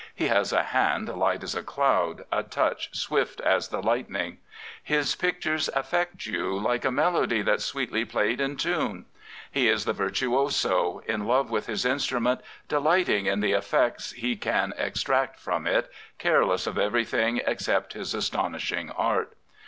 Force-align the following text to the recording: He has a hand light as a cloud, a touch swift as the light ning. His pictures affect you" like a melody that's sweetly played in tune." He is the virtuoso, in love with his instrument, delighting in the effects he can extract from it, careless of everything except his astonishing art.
He 0.15 0.29
has 0.29 0.51
a 0.51 0.63
hand 0.63 1.09
light 1.15 1.43
as 1.43 1.53
a 1.53 1.61
cloud, 1.61 2.25
a 2.31 2.41
touch 2.41 2.89
swift 2.97 3.39
as 3.41 3.67
the 3.67 3.83
light 3.83 4.09
ning. 4.09 4.39
His 4.81 5.13
pictures 5.13 5.69
affect 5.75 6.25
you" 6.25 6.57
like 6.57 6.83
a 6.83 6.89
melody 6.91 7.43
that's 7.43 7.63
sweetly 7.65 8.03
played 8.05 8.41
in 8.41 8.57
tune." 8.57 9.05
He 9.51 9.67
is 9.67 9.85
the 9.85 9.93
virtuoso, 9.93 11.03
in 11.05 11.27
love 11.27 11.51
with 11.51 11.67
his 11.67 11.85
instrument, 11.85 12.41
delighting 12.67 13.27
in 13.27 13.41
the 13.41 13.51
effects 13.51 14.13
he 14.13 14.35
can 14.35 14.73
extract 14.75 15.39
from 15.39 15.67
it, 15.67 15.87
careless 16.17 16.65
of 16.65 16.79
everything 16.79 17.39
except 17.45 17.93
his 17.93 18.15
astonishing 18.15 18.89
art. 18.89 19.35